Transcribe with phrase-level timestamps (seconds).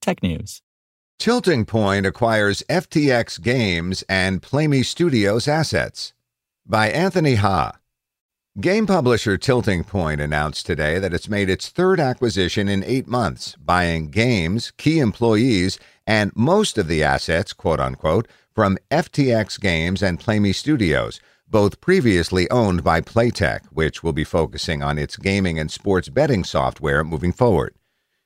[0.00, 0.60] technews.
[1.18, 6.14] Tilting Point acquires FTX Games and Plamee Studios assets.
[6.64, 7.72] By Anthony Ha.
[8.60, 13.54] Game publisher Tilting Point announced today that it's made its third acquisition in eight months,
[13.56, 20.18] buying games, key employees, and most of the assets, quote unquote, from FTX Games and
[20.18, 25.70] Plamee Studios, both previously owned by Playtech, which will be focusing on its gaming and
[25.70, 27.74] sports betting software moving forward.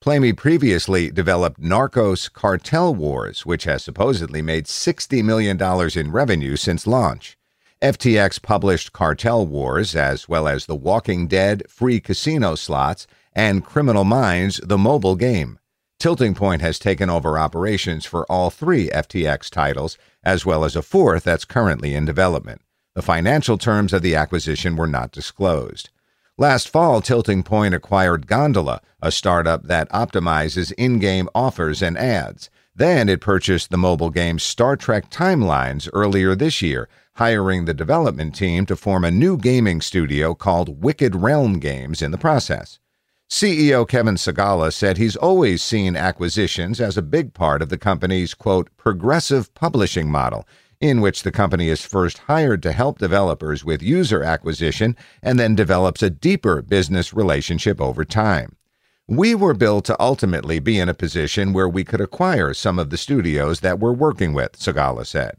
[0.00, 5.60] Plamee previously developed Narcos Cartel Wars, which has supposedly made $60 million
[5.98, 7.36] in revenue since launch.
[7.82, 14.04] FTX published Cartel Wars, as well as The Walking Dead free casino slots and Criminal
[14.04, 15.58] Minds, the mobile game.
[15.98, 20.82] Tilting Point has taken over operations for all three FTX titles, as well as a
[20.82, 22.60] fourth that's currently in development.
[22.94, 25.90] The financial terms of the acquisition were not disclosed.
[26.38, 32.50] Last fall, Tilting Point acquired Gondola, a startup that optimizes in game offers and ads.
[32.74, 38.34] Then it purchased the mobile game Star Trek Timelines earlier this year, hiring the development
[38.34, 42.80] team to form a new gaming studio called Wicked Realm Games in the process.
[43.30, 48.34] CEO Kevin Segala said he's always seen acquisitions as a big part of the company's,
[48.34, 50.46] quote, progressive publishing model
[50.80, 55.54] in which the company is first hired to help developers with user acquisition and then
[55.54, 58.56] develops a deeper business relationship over time.
[59.08, 62.90] We were built to ultimately be in a position where we could acquire some of
[62.90, 65.36] the studios that we're working with, Sagala said.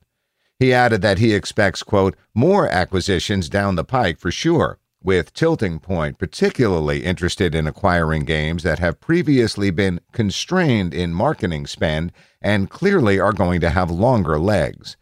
[0.57, 5.79] He added that he expects, quote, more acquisitions down the pike for sure, with Tilting
[5.79, 12.11] Point particularly interested in acquiring games that have previously been constrained in marketing spend
[12.41, 14.97] and clearly are going to have longer legs.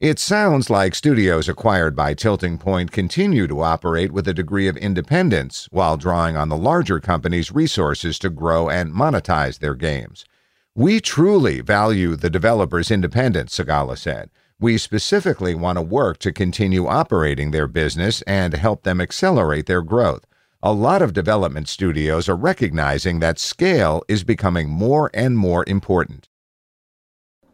[0.00, 4.78] It sounds like studios acquired by Tilting Point continue to operate with a degree of
[4.78, 10.24] independence while drawing on the larger company's resources to grow and monetize their games.
[10.74, 14.30] We truly value the developers' independence, Sagala said.
[14.58, 19.82] We specifically want to work to continue operating their business and help them accelerate their
[19.82, 20.24] growth.
[20.62, 26.29] A lot of development studios are recognizing that scale is becoming more and more important.